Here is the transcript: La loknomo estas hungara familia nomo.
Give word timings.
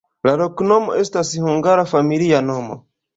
La 0.27 0.31
loknomo 0.41 0.95
estas 1.01 1.33
hungara 1.43 1.83
familia 1.91 2.41
nomo. 2.47 2.79